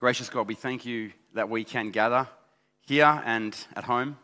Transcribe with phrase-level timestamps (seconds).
[0.00, 2.28] Gracious God, we thank you that we can gather
[2.86, 4.16] here and at home.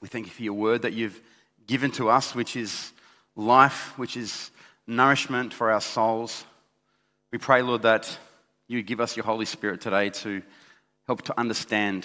[0.00, 1.20] We thank you for your word that you've
[1.68, 2.92] given to us, which is
[3.36, 4.50] life, which is
[4.84, 6.44] nourishment for our souls.
[7.30, 8.18] We pray, Lord, that
[8.66, 10.42] you give us your Holy Spirit today to
[11.06, 12.04] help to understand,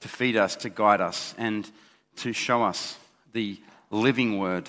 [0.00, 1.70] to feed us, to guide us, and
[2.16, 2.98] to show us
[3.32, 3.58] the
[3.90, 4.68] living word,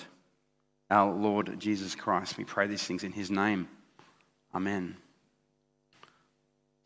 [0.90, 2.38] our Lord Jesus Christ.
[2.38, 3.67] We pray these things in his name.
[4.55, 4.95] Amen.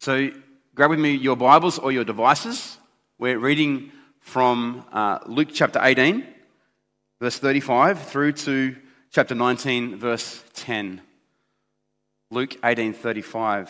[0.03, 0.31] So
[0.75, 2.77] grab with me your Bibles or your devices.
[3.19, 6.27] We're reading from uh, Luke chapter 18,
[7.21, 8.75] verse 35, through to
[9.11, 10.99] chapter 19, verse 10.
[12.31, 13.69] Luke 18:35.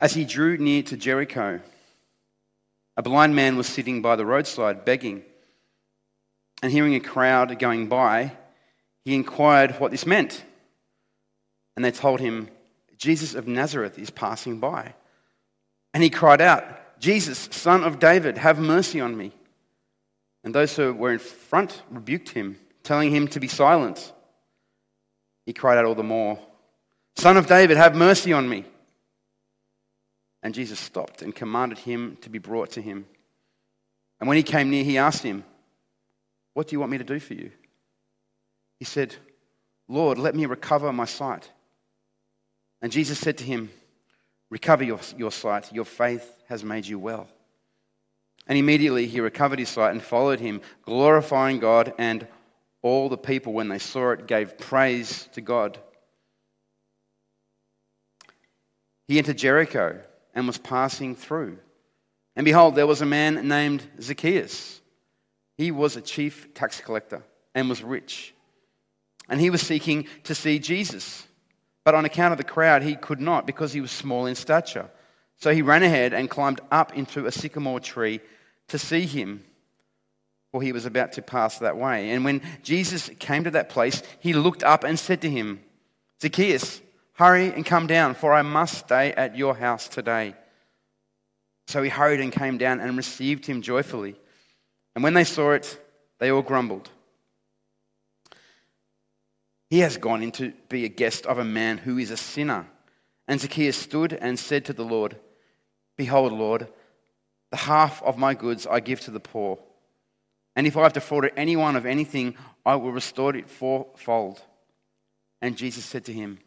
[0.00, 1.60] As he drew near to Jericho,
[2.96, 5.22] a blind man was sitting by the roadside begging.
[6.62, 8.32] And hearing a crowd going by,
[9.06, 10.44] he inquired what this meant.
[11.76, 12.48] And they told him,
[12.98, 14.94] Jesus of Nazareth is passing by.
[15.94, 19.32] And he cried out, Jesus, son of David, have mercy on me.
[20.42, 24.12] And those who were in front rebuked him, telling him to be silent.
[25.44, 26.40] He cried out all the more,
[27.14, 28.64] Son of David, have mercy on me.
[30.42, 33.06] And Jesus stopped and commanded him to be brought to him.
[34.18, 35.44] And when he came near, he asked him,
[36.54, 37.52] What do you want me to do for you?
[38.78, 39.14] He said,
[39.88, 41.50] Lord, let me recover my sight.
[42.82, 43.70] And Jesus said to him,
[44.50, 45.72] Recover your, your sight.
[45.72, 47.28] Your faith has made you well.
[48.46, 51.92] And immediately he recovered his sight and followed him, glorifying God.
[51.98, 52.28] And
[52.80, 55.78] all the people, when they saw it, gave praise to God.
[59.08, 60.00] He entered Jericho
[60.32, 61.58] and was passing through.
[62.36, 64.80] And behold, there was a man named Zacchaeus.
[65.56, 68.34] He was a chief tax collector and was rich
[69.28, 71.26] and he was seeking to see Jesus.
[71.84, 74.90] But on account of the crowd, he could not because he was small in stature.
[75.38, 78.20] So he ran ahead and climbed up into a sycamore tree
[78.68, 79.44] to see him,
[80.50, 82.10] for he was about to pass that way.
[82.10, 85.60] And when Jesus came to that place, he looked up and said to him,
[86.20, 86.80] Zacchaeus,
[87.12, 90.34] hurry and come down, for I must stay at your house today.
[91.68, 94.16] So he hurried and came down and received him joyfully.
[94.94, 95.78] And when they saw it,
[96.18, 96.90] they all grumbled.
[99.68, 102.66] He has gone in to be a guest of a man who is a sinner.
[103.26, 105.16] And Zacchaeus stood and said to the Lord,
[105.96, 106.68] Behold, Lord,
[107.50, 109.58] the half of my goods I give to the poor.
[110.54, 112.34] And if I have defrauded anyone of anything,
[112.64, 114.40] I will restore it fourfold.
[115.42, 116.38] And Jesus said to him,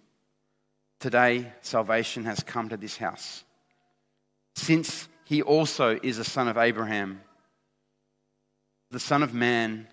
[1.00, 3.44] Today salvation has come to this house,
[4.56, 7.22] since he also is a son of Abraham.
[8.91, 9.88] The Son of Man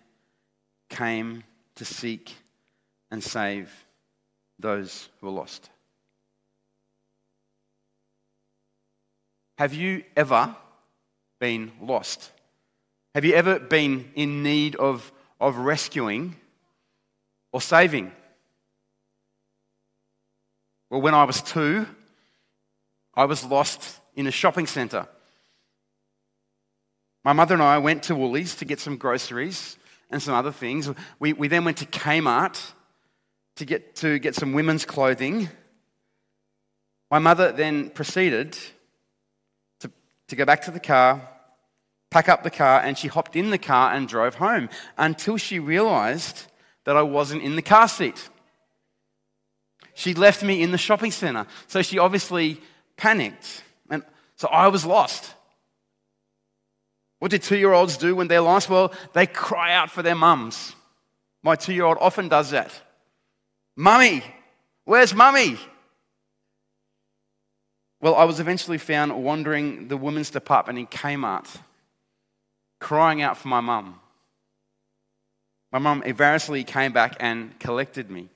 [0.88, 1.44] came
[1.76, 2.34] to seek
[3.10, 3.70] and save
[4.58, 5.70] those who are lost.
[9.58, 10.54] Have you ever
[11.40, 12.30] been lost?
[13.14, 16.36] Have you ever been in need of, of rescuing
[17.52, 18.12] or saving?
[20.90, 21.86] Well, when I was two,
[23.14, 25.06] I was lost in a shopping centre.
[27.24, 29.78] My mother and I went to Woolies to get some groceries
[30.10, 30.88] and some other things.
[31.18, 32.72] We, we then went to Kmart
[33.56, 35.48] to get, to get some women's clothing.
[37.10, 38.56] My mother then proceeded
[39.80, 39.90] to,
[40.28, 41.28] to go back to the car,
[42.10, 45.58] pack up the car, and she hopped in the car and drove home until she
[45.58, 46.46] realized
[46.84, 48.28] that I wasn't in the car seat.
[49.94, 51.47] She left me in the shopping center.
[51.66, 52.60] So she obviously
[52.97, 53.62] panicked.
[53.88, 54.02] And
[54.36, 55.34] so I was lost.
[57.18, 58.68] What do two year olds do when they're lost?
[58.68, 60.74] Well, they cry out for their mums.
[61.42, 62.70] My two year old often does that.
[63.76, 64.22] Mummy,
[64.84, 65.58] where's mummy?
[68.00, 71.46] Well, I was eventually found wandering the women's department in Kmart,
[72.80, 74.00] crying out for my mum.
[75.72, 78.28] My mum embarrassingly came back and collected me.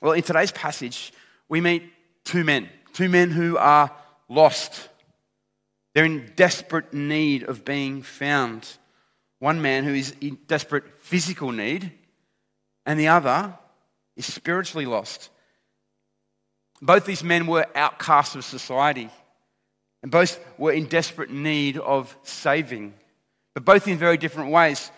[0.00, 1.12] Well, in today's passage,
[1.48, 1.82] we meet
[2.24, 3.90] two men, two men who are
[4.28, 4.88] lost.
[5.94, 8.68] They're in desperate need of being found.
[9.38, 11.92] One man who is in desperate physical need,
[12.86, 13.52] and the other
[14.16, 15.28] is spiritually lost.
[16.80, 19.10] Both these men were outcasts of society,
[20.02, 22.94] and both were in desperate need of saving,
[23.54, 24.90] but both in very different ways.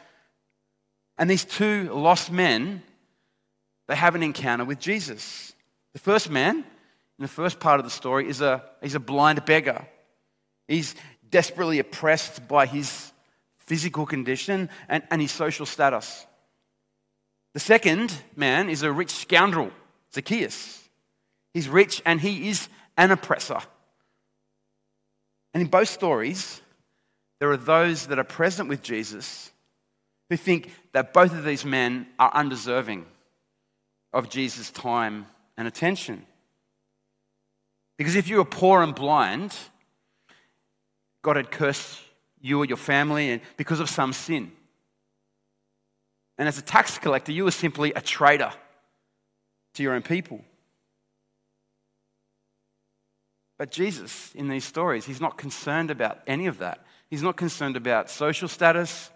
[1.16, 2.82] And these two lost men,
[3.88, 5.54] they have an encounter with Jesus.
[5.94, 9.44] The first man, in the first part of the story, is a, he's a blind
[9.44, 9.86] beggar.
[10.68, 10.94] He's
[11.30, 13.12] desperately oppressed by his
[13.58, 16.26] physical condition and, and his social status.
[17.58, 19.72] The second man is a rich scoundrel,
[20.14, 20.88] Zacchaeus.
[21.52, 23.58] He's rich and he is an oppressor.
[25.52, 26.62] And in both stories,
[27.40, 29.50] there are those that are present with Jesus
[30.30, 33.04] who think that both of these men are undeserving
[34.12, 35.26] of Jesus' time
[35.56, 36.24] and attention.
[37.96, 39.52] Because if you were poor and blind,
[41.22, 41.98] God had cursed
[42.40, 44.52] you or your family because of some sin.
[46.38, 48.52] And as a tax collector, you were simply a traitor
[49.74, 50.40] to your own people.
[53.58, 56.86] But Jesus, in these stories, he's not concerned about any of that.
[57.10, 59.10] He's not concerned about social status.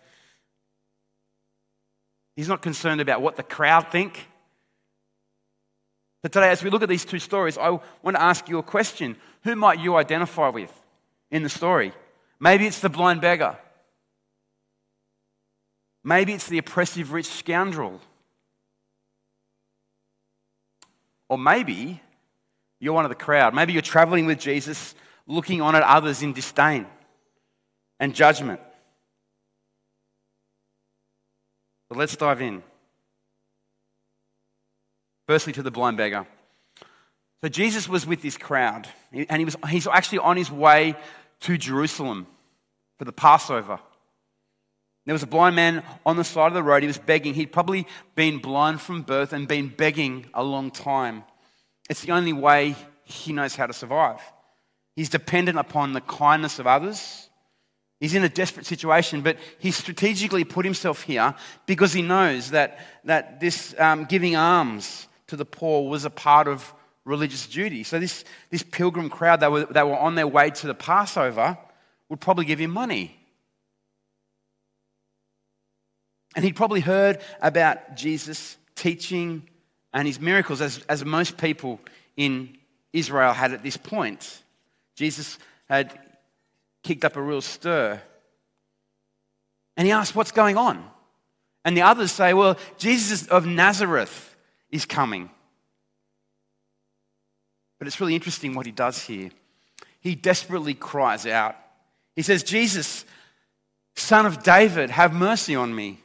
[2.35, 4.27] He's not concerned about what the crowd think.
[6.23, 7.71] But today, as we look at these two stories, I
[8.03, 9.17] want to ask you a question.
[9.45, 10.73] Who might you identify with
[11.31, 11.93] in the story?
[12.41, 13.59] Maybe it's the blind beggar.
[16.05, 18.01] Maybe it's the oppressive rich scoundrel.
[21.29, 22.01] Or maybe
[22.81, 23.55] you're one of the crowd.
[23.55, 24.95] Maybe you're traveling with Jesus,
[25.27, 26.87] looking on at others in disdain
[28.01, 28.61] and judgment.
[31.89, 32.63] But let's dive in.
[35.29, 36.27] Firstly, to the blind beggar.
[37.43, 40.97] So Jesus was with this crowd, and he was, he's actually on his way
[41.41, 42.27] to Jerusalem
[42.99, 43.79] for the Passover.
[45.05, 46.83] There was a blind man on the side of the road.
[46.83, 47.35] He was begging.
[47.35, 51.25] He'd probably been blind from birth and been begging a long time.
[51.91, 54.21] It's the only way he knows how to survive.
[54.95, 57.29] He's dependent upon the kindness of others.
[57.99, 61.35] He's in a desperate situation, but he strategically put himself here
[61.67, 66.49] because he knows that, that this um, giving alms to the poor was a part
[66.49, 67.85] of religious duty.
[67.85, 71.57] So, this, this pilgrim crowd that were, that were on their way to the Passover
[72.09, 73.22] would probably give him money.
[76.35, 79.49] And he'd probably heard about Jesus' teaching
[79.93, 81.79] and his miracles, as, as most people
[82.17, 82.57] in
[82.93, 84.43] Israel had at this point.
[84.97, 85.39] Jesus
[85.69, 85.99] had
[86.83, 88.01] kicked up a real stir.
[89.77, 90.85] And he asked, What's going on?
[91.65, 94.37] And the others say, Well, Jesus of Nazareth
[94.71, 95.31] is coming.
[97.79, 99.31] But it's really interesting what he does here.
[100.01, 101.57] He desperately cries out.
[102.15, 103.05] He says, Jesus,
[103.95, 106.02] son of David, have mercy on me.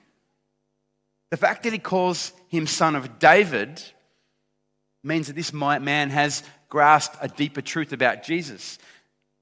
[1.30, 3.82] The fact that he calls him son of David
[5.04, 8.78] means that this man has grasped a deeper truth about Jesus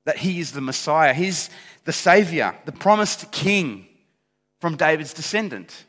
[0.05, 1.49] that he is the Messiah, he's
[1.83, 3.87] the Savior, the promised king
[4.61, 5.85] from David's descendant.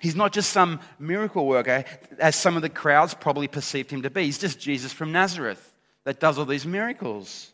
[0.00, 1.84] He's not just some miracle worker,
[2.20, 4.24] as some of the crowds probably perceived him to be.
[4.24, 5.74] He's just Jesus from Nazareth
[6.04, 7.50] that does all these miracles.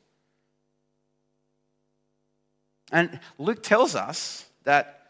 [2.93, 5.04] And Luke tells us that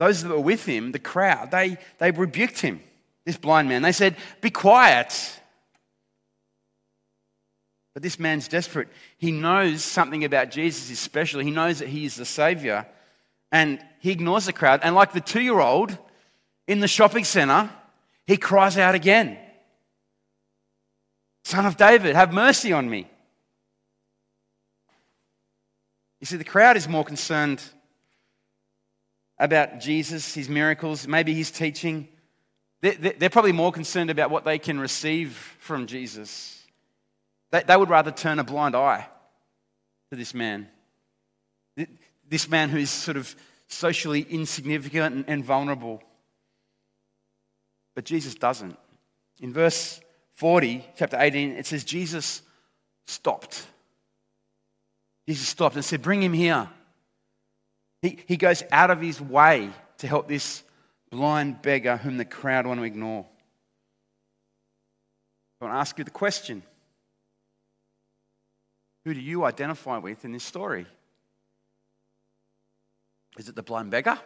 [0.00, 2.80] those that were with him, the crowd, they, they rebuked him,
[3.26, 3.82] this blind man.
[3.82, 5.38] They said, Be quiet.
[7.92, 8.88] But this man's desperate.
[9.18, 11.40] He knows something about Jesus is special.
[11.40, 12.86] He knows that he is the Savior.
[13.52, 14.80] And he ignores the crowd.
[14.82, 15.98] And like the two year old
[16.66, 17.68] in the shopping center,
[18.26, 19.36] he cries out again
[21.44, 23.06] Son of David, have mercy on me.
[26.20, 27.62] You see, the crowd is more concerned
[29.40, 32.06] about Jesus, his miracles, maybe his teaching.
[32.82, 36.62] They're probably more concerned about what they can receive from Jesus.
[37.50, 39.08] They would rather turn a blind eye
[40.10, 40.68] to this man.
[42.28, 43.34] This man who is sort of
[43.66, 46.02] socially insignificant and vulnerable.
[47.94, 48.78] But Jesus doesn't.
[49.40, 50.00] In verse
[50.34, 52.42] 40, chapter 18, it says, Jesus
[53.06, 53.66] stopped.
[55.26, 56.68] Jesus stopped and said, Bring him here.
[58.02, 60.62] He, he goes out of his way to help this
[61.10, 63.26] blind beggar whom the crowd want to ignore.
[65.60, 66.62] I want to ask you the question
[69.04, 70.86] Who do you identify with in this story?
[73.38, 74.18] Is it the blind beggar?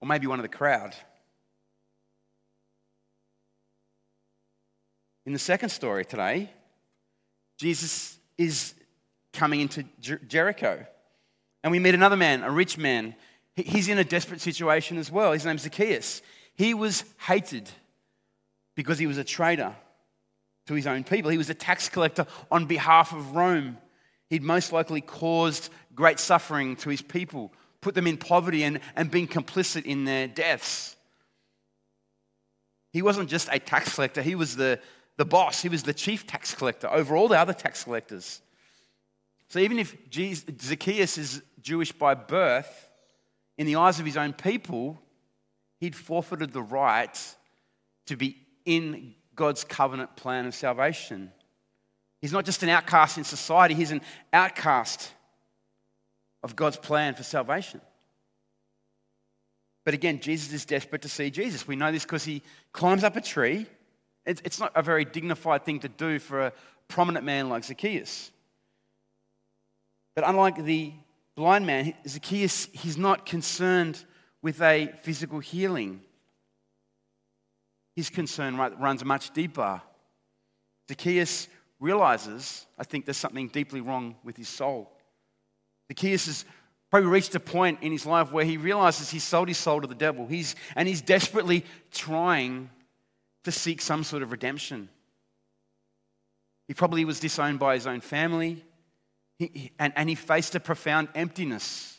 [0.00, 0.94] Or maybe one of the crowd?
[5.26, 6.50] In the second story today,
[7.58, 8.74] Jesus is
[9.32, 10.86] coming into Jericho.
[11.62, 13.14] And we meet another man, a rich man.
[13.56, 15.32] He's in a desperate situation as well.
[15.32, 16.22] His name's Zacchaeus.
[16.54, 17.68] He was hated
[18.74, 19.74] because he was a traitor
[20.66, 21.30] to his own people.
[21.30, 23.78] He was a tax collector on behalf of Rome.
[24.30, 29.10] He'd most likely caused great suffering to his people, put them in poverty, and, and
[29.10, 30.94] been complicit in their deaths.
[32.92, 34.78] He wasn't just a tax collector, he was the,
[35.16, 38.40] the boss, he was the chief tax collector over all the other tax collectors.
[39.48, 42.92] So even if Zacchaeus is Jewish by birth,
[43.56, 44.98] in the eyes of his own people,
[45.80, 47.36] he'd forfeited the right
[48.06, 51.32] to be in God's covenant plan of salvation.
[52.20, 54.02] He's not just an outcast in society, he's an
[54.32, 55.12] outcast
[56.42, 57.80] of God's plan for salvation.
[59.84, 61.66] But again, Jesus is desperate to see Jesus.
[61.66, 63.66] We know this because he climbs up a tree.
[64.26, 66.52] It's not a very dignified thing to do for a
[66.88, 68.30] prominent man like Zacchaeus.
[70.18, 70.92] But unlike the
[71.36, 74.04] blind man, Zacchaeus, he's not concerned
[74.42, 76.00] with a physical healing.
[77.94, 79.80] His concern runs much deeper.
[80.88, 81.46] Zacchaeus
[81.78, 84.90] realizes, I think, there's something deeply wrong with his soul.
[85.86, 86.44] Zacchaeus has
[86.90, 89.86] probably reached a point in his life where he realizes he sold his soul to
[89.86, 90.26] the devil.
[90.26, 92.70] He's, and he's desperately trying
[93.44, 94.88] to seek some sort of redemption.
[96.66, 98.64] He probably was disowned by his own family.
[99.38, 101.96] He, and, and he faced a profound emptiness.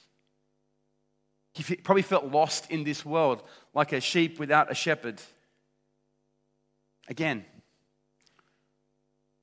[1.53, 3.43] He probably felt lost in this world,
[3.73, 5.21] like a sheep without a shepherd.
[7.07, 7.45] Again,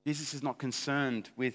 [0.06, 1.54] Jesus is not concerned with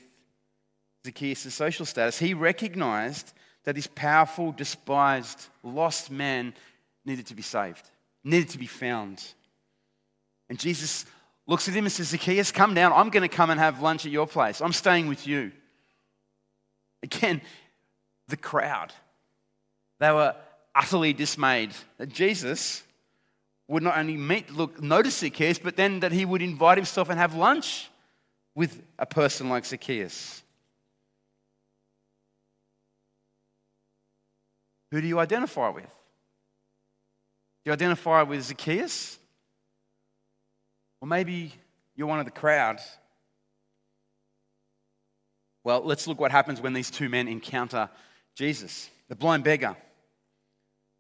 [1.05, 2.19] Zacchaeus' social status.
[2.19, 3.33] He recognized
[3.63, 6.53] that this powerful, despised, lost man
[7.05, 7.89] needed to be saved,
[8.24, 9.24] needed to be found.
[10.50, 11.05] And Jesus
[11.48, 12.91] looks at him and says, Zacchaeus, come down.
[12.93, 14.62] I'm going to come and have lunch at your place.
[14.62, 15.51] I'm staying with you.
[17.03, 17.41] Again,
[18.27, 18.93] the crowd.
[20.00, 20.36] They were
[20.74, 22.84] utterly dismayed that Jesus
[23.67, 27.17] would not only meet, look, notice Zacchaeus, but then that he would invite himself and
[27.20, 27.89] have lunch
[28.55, 30.43] with a person like Zacchaeus.
[34.91, 35.86] Who do you identify with?
[35.86, 35.89] Do
[37.70, 39.17] you identify with Zacchaeus?
[41.00, 41.53] Or maybe
[41.96, 42.79] you're one of the crowd
[45.63, 47.89] well, let's look what happens when these two men encounter
[48.36, 48.89] Jesus.
[49.10, 49.75] The blind beggar.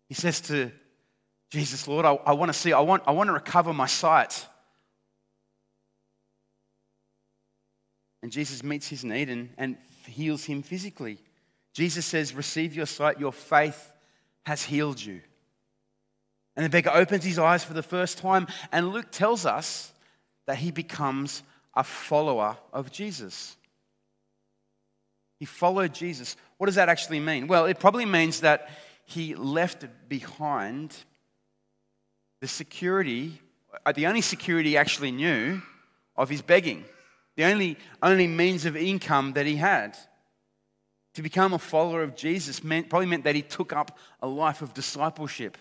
[0.07, 0.71] He says to
[1.49, 4.45] Jesus, Lord, I, I want to see, I want, I want to recover my sight.
[8.21, 11.17] And Jesus meets his need and, and heals him physically.
[11.73, 13.91] Jesus says, Receive your sight, your faith
[14.45, 15.21] has healed you.
[16.55, 19.91] And the beggar opens his eyes for the first time, and Luke tells us
[20.47, 21.43] that he becomes
[21.75, 23.55] a follower of Jesus.
[25.41, 26.35] He followed Jesus.
[26.59, 27.47] What does that actually mean?
[27.47, 28.69] Well, it probably means that
[29.05, 30.95] he left behind
[32.41, 33.41] the security,
[33.83, 35.59] uh, the only security he actually knew
[36.15, 36.85] of his begging,
[37.37, 39.97] the only, only means of income that he had.
[41.15, 44.61] To become a follower of Jesus meant, probably meant that he took up a life
[44.61, 45.57] of discipleship.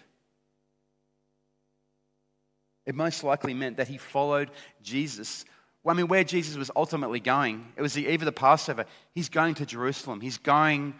[2.84, 4.50] It most likely meant that he followed
[4.82, 5.46] Jesus
[5.82, 8.84] well, I mean, where Jesus was ultimately going, it was the eve of the Passover.
[9.14, 10.94] He's going to Jerusalem, he's going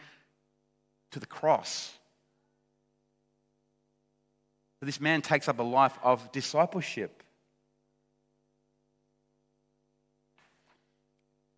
[1.13, 1.93] to the cross.
[4.81, 7.23] So this man takes up a life of discipleship.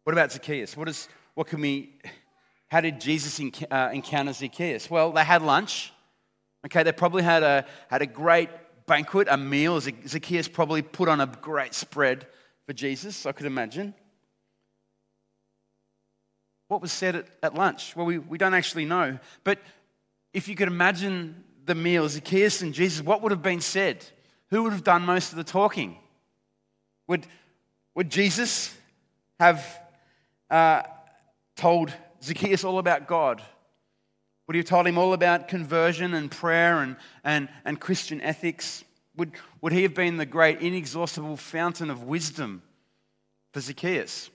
[0.02, 0.76] What about Zacchaeus?
[0.76, 1.90] What, is, what can we,
[2.66, 4.90] how did Jesus uh, encounter Zacchaeus?
[4.90, 5.92] Well, they had lunch.
[6.66, 8.50] Okay, they probably had a, had a great
[8.86, 9.80] banquet, a meal.
[9.80, 12.26] Zacchaeus probably put on a great spread
[12.66, 13.94] for Jesus, I could imagine.
[16.68, 17.94] What was said at, at lunch?
[17.96, 19.18] Well, we, we don't actually know.
[19.44, 19.58] But
[20.32, 24.04] if you could imagine the meal, Zacchaeus and Jesus, what would have been said?
[24.50, 25.96] Who would have done most of the talking?
[27.08, 27.26] Would,
[27.94, 28.74] would Jesus
[29.38, 29.66] have
[30.50, 30.82] uh,
[31.56, 31.92] told
[32.22, 33.42] Zacchaeus all about God?
[34.46, 38.84] Would he have told him all about conversion and prayer and, and, and Christian ethics?
[39.16, 42.62] Would, would he have been the great, inexhaustible fountain of wisdom
[43.52, 44.30] for Zacchaeus?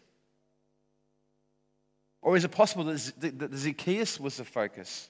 [2.21, 5.09] Or is it possible that Zacchaeus was the focus?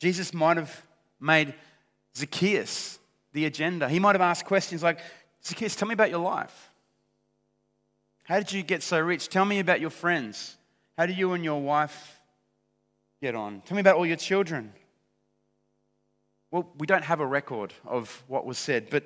[0.00, 0.82] Jesus might have
[1.20, 1.54] made
[2.16, 2.98] Zacchaeus
[3.32, 3.88] the agenda.
[3.88, 5.00] He might have asked questions like
[5.44, 6.70] Zacchaeus, tell me about your life.
[8.24, 9.28] How did you get so rich?
[9.28, 10.56] Tell me about your friends.
[10.96, 12.20] How do you and your wife
[13.22, 13.62] get on?
[13.62, 14.72] Tell me about all your children.
[16.50, 19.04] Well, we don't have a record of what was said, but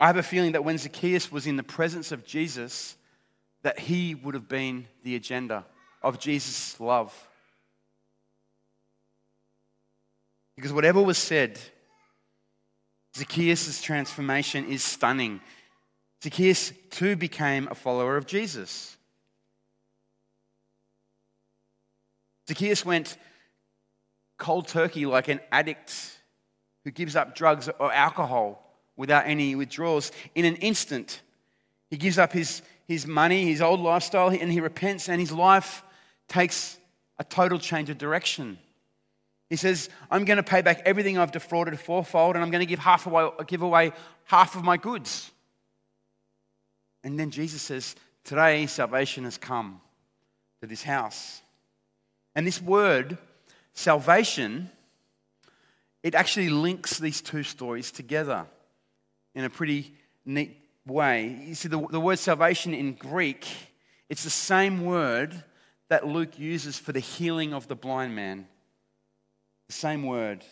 [0.00, 2.96] I have a feeling that when Zacchaeus was in the presence of Jesus,
[3.62, 5.64] that he would have been the agenda
[6.02, 7.12] of Jesus' love.
[10.56, 11.58] Because whatever was said,
[13.16, 15.40] Zacchaeus' transformation is stunning.
[16.22, 18.96] Zacchaeus too became a follower of Jesus.
[22.48, 23.16] Zacchaeus went
[24.38, 26.15] cold turkey like an addict
[26.86, 28.64] who gives up drugs or alcohol
[28.96, 30.12] without any withdrawals.
[30.36, 31.20] In an instant,
[31.90, 35.82] he gives up his, his money, his old lifestyle, and he repents, and his life
[36.28, 36.78] takes
[37.18, 38.56] a total change of direction.
[39.50, 42.66] He says, I'm going to pay back everything I've defrauded fourfold, and I'm going to
[42.66, 43.90] give, half away, give away
[44.26, 45.32] half of my goods.
[47.02, 49.80] And then Jesus says, Today salvation has come
[50.60, 51.42] to this house.
[52.36, 53.18] And this word,
[53.72, 54.70] salvation,
[56.06, 58.46] it actually links these two stories together
[59.34, 59.92] in a pretty
[60.24, 61.36] neat way.
[61.48, 63.44] You see, the, the word salvation in Greek,
[64.08, 65.34] it's the same word
[65.88, 68.46] that Luke uses for the healing of the blind man.
[69.66, 70.44] The same word.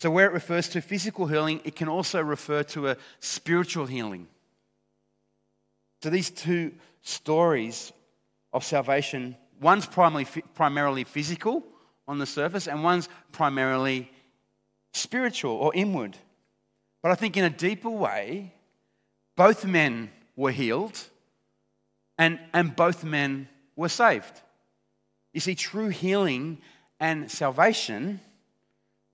[0.00, 4.26] So, where it refers to physical healing, it can also refer to a spiritual healing.
[6.02, 7.92] So, these two stories
[8.52, 11.62] of salvation one's primarily, primarily physical
[12.08, 14.10] on the surface, and one's primarily
[14.96, 16.16] spiritual or inward.
[17.02, 18.52] But I think in a deeper way,
[19.36, 20.98] both men were healed
[22.18, 24.42] and, and both men were saved.
[25.32, 26.58] You see, true healing
[26.98, 28.20] and salvation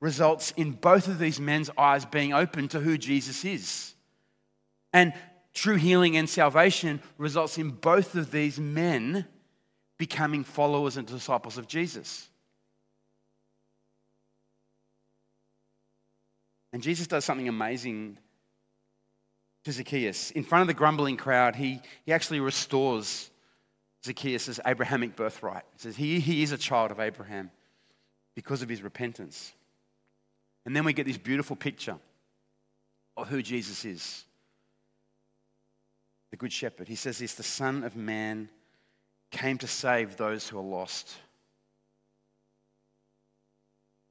[0.01, 3.95] results in both of these men's eyes being open to who Jesus is.
[4.93, 5.13] And
[5.55, 9.27] true healing and salvation results in both of these men
[9.99, 12.29] becoming followers and disciples of Jesus.
[16.73, 18.19] And Jesus does something amazing
[19.65, 20.31] to Zacchaeus.
[20.31, 23.31] In front of the grumbling crowd, he, he actually restores
[24.05, 25.65] Zacchaeus' Abrahamic birthright.
[25.75, 27.51] He says he, he is a child of Abraham
[28.35, 29.53] because of his repentance.
[30.65, 31.99] And then we get this beautiful picture
[33.17, 34.25] of who Jesus is
[36.31, 36.89] the Good Shepherd.
[36.89, 38.49] He says he's the Son of Man
[39.31, 41.15] came to save those who are lost.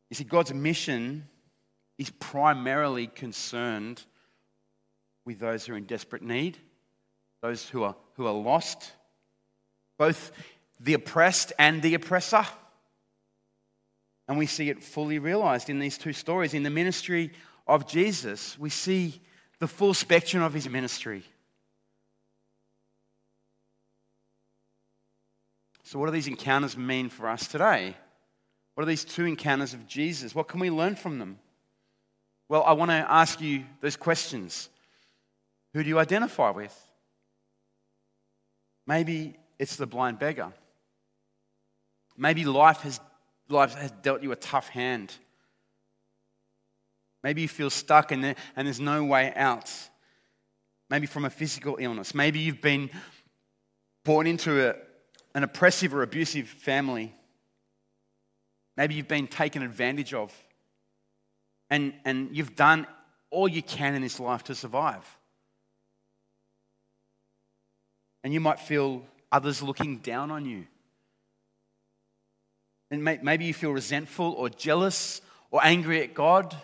[0.09, 1.27] You see, God's mission
[2.01, 4.03] is primarily concerned
[5.23, 6.57] with those who are in desperate need,
[7.43, 8.91] those who are, who are lost,
[9.99, 10.31] both
[10.79, 12.43] the oppressed and the oppressor.
[14.27, 16.55] And we see it fully realized in these two stories.
[16.55, 17.33] In the ministry
[17.67, 19.21] of Jesus, we see
[19.59, 21.23] the full spectrum of his ministry.
[25.83, 27.95] So, what do these encounters mean for us today?
[28.73, 30.33] What are these two encounters of Jesus?
[30.33, 31.37] What can we learn from them?
[32.51, 34.67] Well, I want to ask you those questions.
[35.73, 36.77] Who do you identify with?
[38.85, 40.51] Maybe it's the blind beggar.
[42.17, 42.99] Maybe life has,
[43.47, 45.13] life has dealt you a tough hand.
[47.23, 49.71] Maybe you feel stuck and, there, and there's no way out.
[50.89, 52.13] Maybe from a physical illness.
[52.13, 52.89] Maybe you've been
[54.03, 54.75] born into a,
[55.35, 57.15] an oppressive or abusive family.
[58.75, 60.33] Maybe you've been taken advantage of
[61.71, 62.85] and, and you've done
[63.31, 65.05] all you can in this life to survive.
[68.23, 70.67] And you might feel others looking down on you.
[72.91, 76.55] And maybe you feel resentful or jealous or angry at God.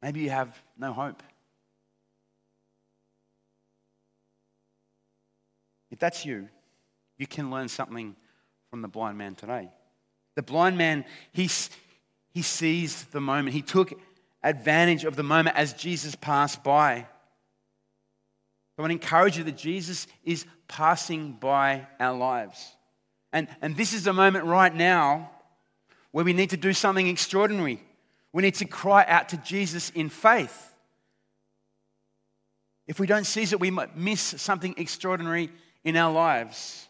[0.00, 1.20] Maybe you have no hope.
[5.90, 6.48] If that's you,
[7.16, 8.14] you can learn something
[8.70, 9.70] from the blind man today.
[10.36, 11.68] The blind man, he's,
[12.38, 13.52] he seized the moment.
[13.52, 14.00] He took
[14.44, 17.04] advantage of the moment as Jesus passed by.
[18.78, 22.76] I want to encourage you that Jesus is passing by our lives.
[23.32, 25.32] And, and this is the moment right now
[26.12, 27.82] where we need to do something extraordinary.
[28.32, 30.72] We need to cry out to Jesus in faith.
[32.86, 35.50] If we don't seize it, we might miss something extraordinary
[35.82, 36.86] in our lives.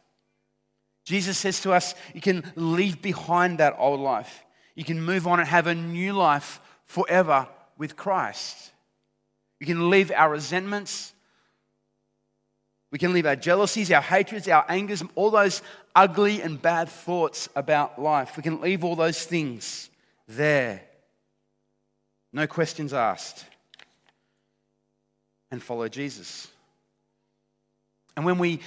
[1.07, 4.45] Jesus says to us, You can leave behind that old life.
[4.79, 8.71] You can move on and have a new life forever with Christ.
[9.59, 11.13] You can leave our resentments.
[12.93, 15.63] We can leave our jealousies, our hatreds, our angers, all those
[15.97, 18.37] ugly and bad thoughts about life.
[18.37, 19.91] We can leave all those things
[20.29, 20.81] there.
[22.33, 23.45] No questions asked.
[25.51, 26.47] And follow Jesus.
[28.17, 28.61] And when we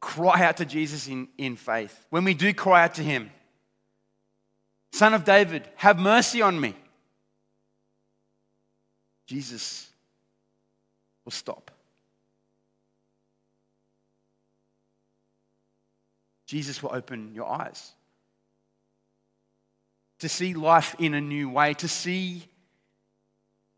[0.00, 3.30] cry out to Jesus in, in faith, when we do cry out to Him,
[4.92, 6.74] Son of David, have mercy on me.
[9.26, 9.88] Jesus
[11.24, 11.70] will stop.
[16.46, 17.92] Jesus will open your eyes.
[20.20, 22.44] to see life in a new way, to see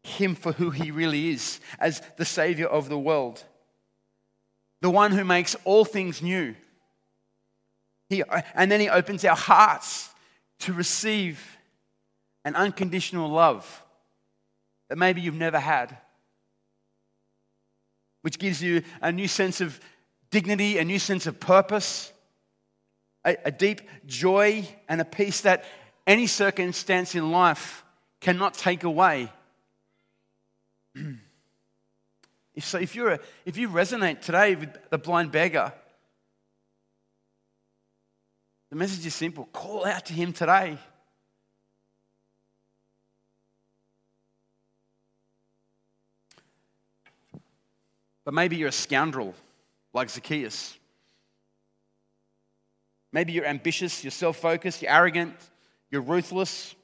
[0.03, 3.43] him for who he really is as the Savior of the world,
[4.81, 6.55] the one who makes all things new.
[8.09, 8.23] He,
[8.55, 10.11] and then he opens our hearts
[10.63, 11.59] to receive
[12.45, 13.83] an unconditional love
[14.89, 15.97] that maybe you've never had,
[18.23, 19.81] which gives you a new sense of
[20.31, 22.13] dignity, a new sense of purpose,
[23.25, 25.65] a, a deep joy, and a peace that
[26.07, 27.85] any circumstance in life
[28.21, 29.33] cannot take away.
[32.55, 35.73] if so, if, you're a, if you resonate today with the blind beggar,
[38.73, 40.79] the message is simple call out to him today.
[48.25, 49.35] But maybe you're a scoundrel
[49.93, 50.75] like Zacchaeus.
[53.13, 55.35] Maybe you're ambitious, you're self focused, you're arrogant,
[55.91, 56.75] you're ruthless.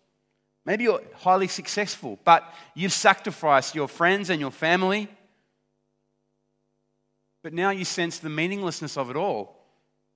[0.66, 5.08] Maybe you're highly successful, but you've sacrificed your friends and your family.
[7.42, 9.56] But now you sense the meaninglessness of it all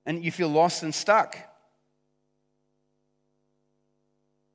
[0.05, 1.49] and you feel lost and stuck.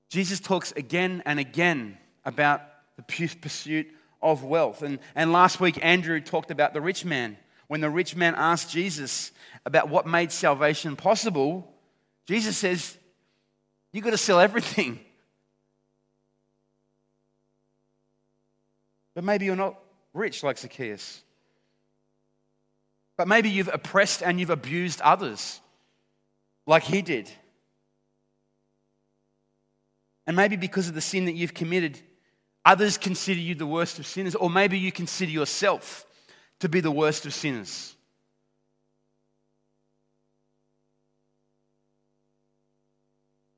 [0.09, 2.61] Jesus talks again and again about
[2.95, 3.03] the
[3.41, 3.87] pursuit
[4.21, 4.81] of wealth.
[4.81, 7.37] And, and last week, Andrew talked about the rich man.
[7.67, 9.31] When the rich man asked Jesus
[9.65, 11.73] about what made salvation possible,
[12.25, 12.97] Jesus says,
[13.93, 14.99] You've got to sell everything.
[19.15, 19.79] But maybe you're not
[20.13, 21.23] rich like Zacchaeus.
[23.17, 25.59] But maybe you've oppressed and you've abused others
[26.67, 27.31] like he did.
[30.27, 31.99] And maybe because of the sin that you've committed,
[32.65, 36.05] others consider you the worst of sinners, or maybe you consider yourself
[36.59, 37.95] to be the worst of sinners.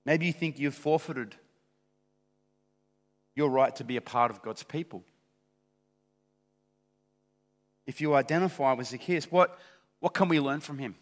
[0.06, 1.36] Maybe you think you've forfeited
[3.36, 5.04] your right to be a part of God's people.
[7.88, 9.58] If you identify with Zacchaeus, what,
[10.00, 10.96] what can we learn from him?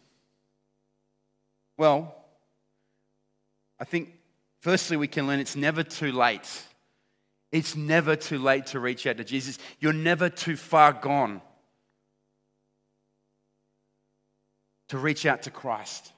[1.78, 2.16] Well,
[3.80, 4.17] I think
[4.62, 6.64] firstly we can learn it's never too late.
[7.52, 9.58] It's never too late to reach out to Jesus.
[9.80, 11.42] You're never too far gone
[14.90, 16.12] to reach out to Christ.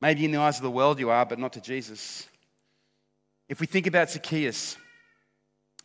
[0.00, 2.28] Maybe in the eyes of the world you are, but not to Jesus.
[3.48, 4.76] If we think about Zacchaeus,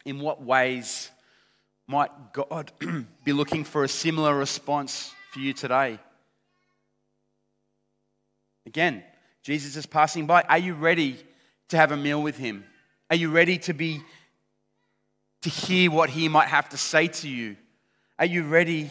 [0.06, 1.10] in what ways
[1.88, 2.72] might God
[3.24, 6.00] be looking for a similar response for you today?
[8.66, 9.04] Again,
[9.44, 10.44] Jesus is passing by.
[10.44, 11.18] Are you ready
[11.70, 12.64] to have a meal with him?
[13.10, 14.02] Are you ready to be
[15.42, 17.58] to hear what he might have to say to you?
[18.20, 18.90] Are you ready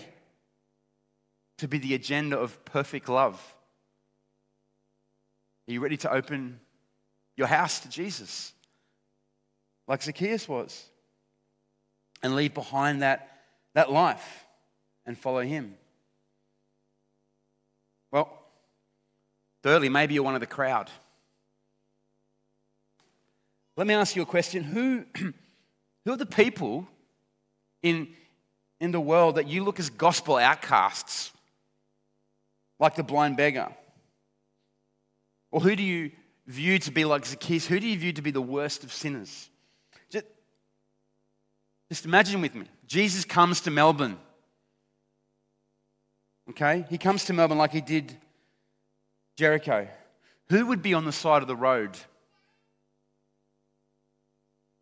[1.59, 3.41] to be the agenda of perfect love?
[5.69, 6.59] Are you ready to open
[7.37, 8.53] your house to Jesus?
[9.87, 10.85] Like Zacchaeus was.
[12.23, 13.29] And leave behind that,
[13.75, 14.47] that life
[15.07, 15.75] and follow him.
[19.63, 20.91] Thirdly, maybe you're one of the crowd.
[23.77, 24.63] Let me ask you a question.
[24.63, 25.05] Who,
[26.05, 26.87] who are the people
[27.83, 28.09] in,
[28.81, 31.33] in the world that you look as gospel outcasts?
[32.79, 33.69] Like the blind beggar?
[35.51, 36.11] Or who do you
[36.47, 37.67] view to be like Zacchaeus?
[37.67, 39.49] Who do you view to be the worst of sinners?
[40.11, 40.27] Just,
[41.89, 42.67] just imagine with me.
[42.87, 44.19] Jesus comes to Melbourne.
[46.51, 46.85] Okay?
[46.91, 48.17] He comes to Melbourne like he did
[49.41, 49.89] Jericho.
[50.51, 51.97] Who would be on the side of the road?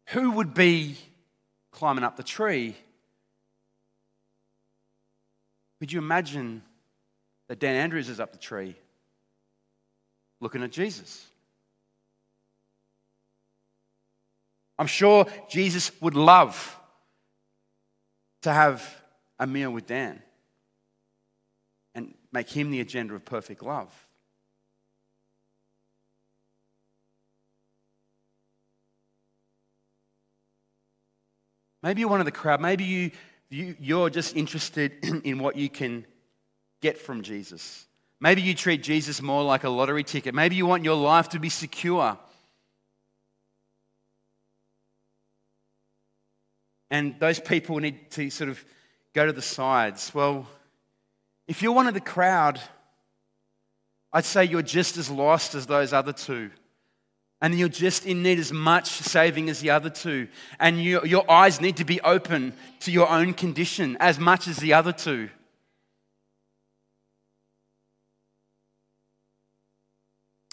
[0.09, 0.97] Who would be
[1.71, 2.77] climbing up the tree?
[5.81, 6.63] Could you imagine
[7.49, 8.77] that Dan Andrews is up the tree?
[10.41, 11.27] looking at Jesus.
[14.79, 16.79] I'm sure Jesus would love
[18.43, 19.03] to have
[19.39, 20.23] a meal with Dan
[21.95, 23.93] and make him the agenda of perfect love.
[31.83, 32.61] Maybe you're one of the crowd.
[32.61, 33.11] Maybe you,
[33.51, 36.05] you, you're just interested in, in what you can
[36.81, 37.87] get from Jesus.
[38.21, 40.35] Maybe you treat Jesus more like a lottery ticket.
[40.35, 42.19] Maybe you want your life to be secure.
[46.91, 48.65] And those people need to sort of
[49.15, 50.13] go to the sides.
[50.15, 50.49] Well,
[51.47, 52.61] if you're one of the crowd,
[54.13, 56.51] I'd say you're just as lost as those other two.
[57.41, 60.27] And you're just in need as much saving as the other two.
[60.59, 64.57] And you, your eyes need to be open to your own condition as much as
[64.57, 65.31] the other two.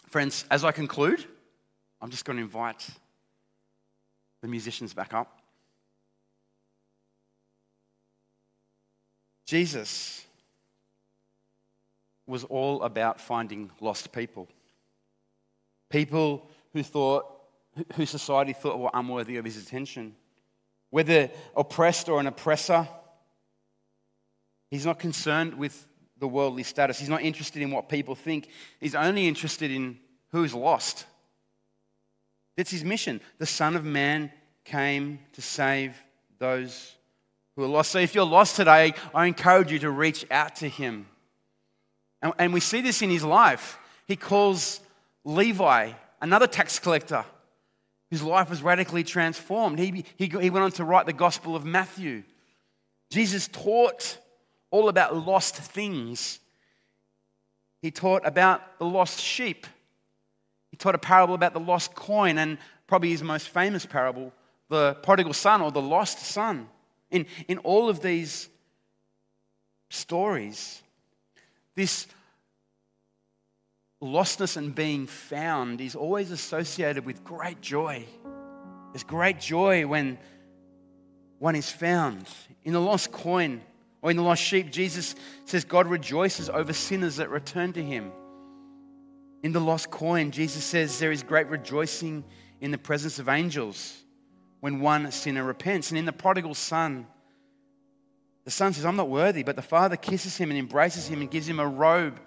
[0.09, 1.25] Friends, as I conclude,
[2.01, 2.87] I'm just going to invite
[4.41, 5.41] the musicians back up.
[9.47, 10.25] Jesus
[12.27, 14.47] was all about finding lost people.
[15.89, 17.23] People who thought,
[17.95, 20.13] who society thought were unworthy of his attention.
[20.89, 22.85] Whether oppressed or an oppressor,
[24.69, 26.99] he's not concerned with the worldly status.
[26.99, 28.49] He's not interested in what people think.
[28.81, 29.97] He's only interested in
[30.33, 31.05] who's lost.
[32.57, 33.21] That's his mission.
[33.37, 34.29] The Son of Man
[34.65, 35.95] came to save
[36.39, 36.93] those
[37.55, 37.91] who are lost.
[37.91, 41.07] So if you're lost today, I encourage you to reach out to him.
[42.37, 43.77] And, we see this in his life.
[44.07, 44.81] He calls
[45.23, 45.93] Levi,
[46.25, 47.23] another tax collector,
[48.09, 49.77] whose life was radically transformed.
[49.77, 52.23] He, he, he went on to write the Gospel of Matthew.
[53.11, 54.17] Jesus taught
[54.71, 56.39] all about lost things.
[57.83, 59.67] He taught about the lost sheep.
[60.71, 62.57] He taught a parable about the lost coin, and
[62.87, 64.33] probably his most famous parable,
[64.67, 66.67] the prodigal son or the lost son.
[67.11, 68.49] In, in all of these
[69.91, 70.81] stories,
[71.75, 72.07] this
[74.01, 78.05] lostness and being found is always associated with great joy.
[78.91, 80.17] There's great joy when
[81.39, 82.27] one is found.
[82.63, 83.61] In the lost coin
[84.01, 88.11] or in the lost sheep, Jesus says God rejoices over sinners that return to him.
[89.43, 92.23] In the lost coin, Jesus says there is great rejoicing
[92.61, 94.03] in the presence of angels
[94.59, 95.91] when one sinner repents.
[95.91, 97.05] And in the prodigal son,
[98.43, 101.29] the son says, I'm not worthy, but the father kisses him and embraces him and
[101.29, 102.19] gives him a robe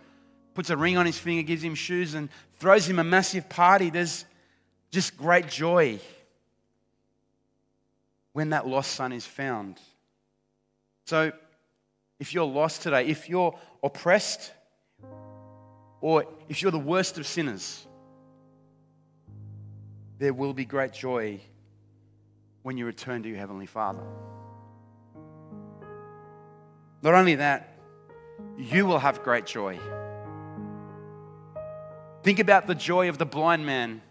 [0.58, 3.90] puts a ring on his finger, gives him shoes, and throws him a massive party.
[3.90, 4.24] There's
[4.90, 6.00] just great joy
[8.32, 9.78] when that lost son is found.
[11.04, 11.30] So,
[12.18, 14.50] if you're lost today, if you're oppressed,
[16.00, 17.86] or if you're the worst of sinners,
[20.18, 21.38] there will be great joy
[22.64, 24.02] when you return to your Heavenly Father.
[27.00, 27.78] Not only that,
[28.56, 29.78] you will have great joy.
[32.28, 34.02] Think about the joy of the blind man.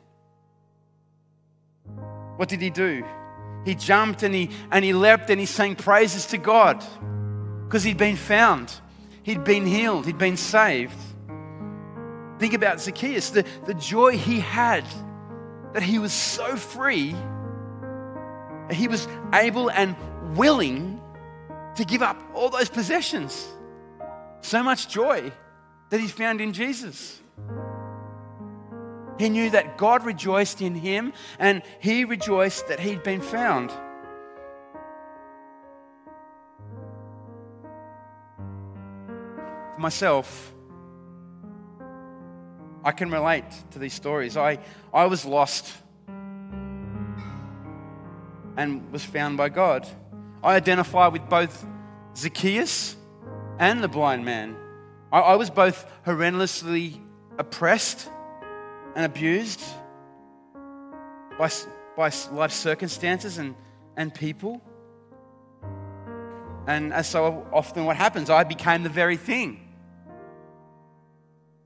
[2.38, 3.06] What did he do?
[3.64, 6.84] He jumped and he, and he leapt and he sang praises to God
[7.66, 8.74] because he'd been found,
[9.22, 10.98] he'd been healed, he'd been saved.
[12.40, 14.84] Think about Zacchaeus, the, the joy he had
[15.74, 17.16] that he was so free,
[18.72, 19.96] he was able and
[20.36, 21.00] willing
[21.76, 23.48] to give up all those possessions.
[24.42, 25.32] So much joy
[25.92, 27.22] that he found in Jesus.
[29.18, 33.72] He knew that God rejoiced in him and he rejoiced that he'd been found.
[39.74, 40.54] For myself,
[42.84, 44.38] I can relate to these stories.
[44.38, 44.60] I,
[44.94, 45.74] I was lost
[48.56, 49.88] and was found by God.
[50.44, 51.66] I identify with both
[52.16, 52.96] Zacchaeus
[53.60, 54.56] and the blind man.
[55.12, 57.00] I, I was both horrendously
[57.38, 58.10] oppressed
[58.98, 59.62] and abused
[61.38, 61.52] by,
[61.96, 63.54] by life circumstances and,
[63.96, 64.60] and people.
[66.66, 69.60] And as so often what happens, I became the very thing.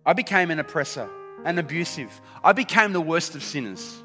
[0.06, 1.10] I became an oppressor,
[1.46, 2.20] an abusive.
[2.44, 4.04] I became the worst of sinners.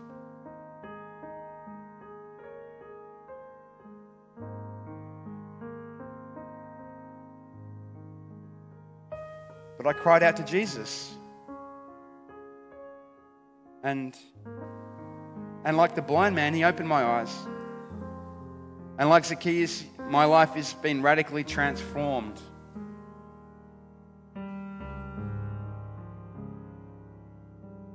[9.77, 11.13] But I cried out to Jesus.
[13.83, 14.17] And,
[15.65, 17.35] and like the blind man, he opened my eyes.
[18.99, 22.41] And like Zacchaeus, my life has been radically transformed.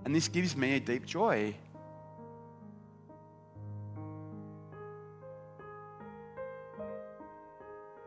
[0.06, 1.56] And this gives me a deep joy.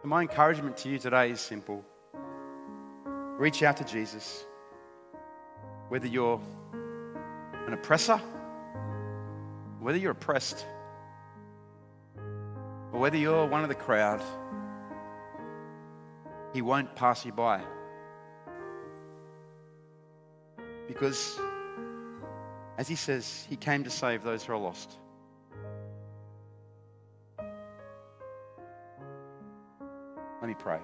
[0.03, 1.83] My encouragement to you today is simple
[3.39, 4.45] reach out to Jesus.
[5.89, 6.41] Whether you're
[7.67, 8.21] an oppressor,
[9.81, 10.67] whether you're oppressed,
[12.93, 14.23] or whether you're one of the crowd,
[16.53, 17.63] He won't pass you by.
[20.87, 21.41] Because,
[22.79, 24.99] as He says, He came to save those who are lost.
[30.41, 30.81] Let me pray.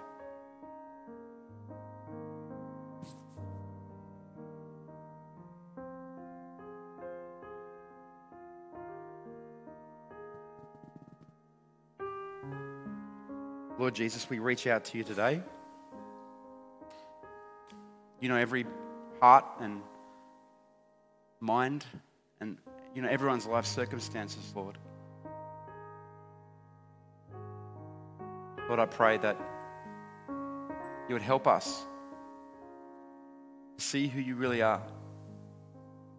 [13.91, 15.43] Lord Jesus, we reach out to you today.
[18.21, 18.65] You know every
[19.21, 19.81] heart and
[21.41, 21.85] mind
[22.41, 22.57] and
[22.95, 24.79] you know everyone's life circumstances, Lord.
[28.69, 29.37] Lord, I pray that
[31.09, 31.85] you would help us
[33.77, 34.85] to see who you really are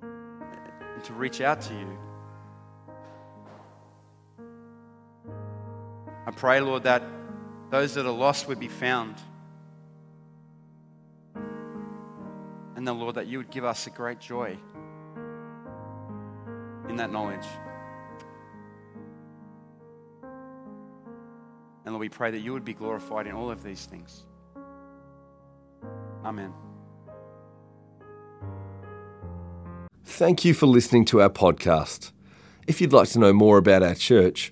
[0.01, 1.97] and to reach out to you.
[6.27, 7.20] I pray, Lord, that
[7.71, 9.15] those that are lost would be found.
[12.75, 14.57] And then, Lord, that you would give us a great joy
[16.89, 17.45] in that knowledge.
[21.86, 24.25] And Lord, we pray that you would be glorified in all of these things.
[26.25, 26.53] Amen.
[30.03, 32.12] Thank you for listening to our podcast.
[32.67, 34.51] If you'd like to know more about our church,